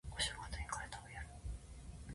[0.09, 1.27] お正月にかるたをやる